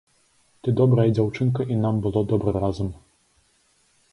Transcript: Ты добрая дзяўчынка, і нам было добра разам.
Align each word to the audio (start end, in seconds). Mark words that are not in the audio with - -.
Ты 0.61 0.71
добрая 0.79 1.05
дзяўчынка, 1.17 1.65
і 1.75 1.79
нам 1.83 1.95
было 2.07 2.25
добра 2.33 2.55
разам. 2.65 2.89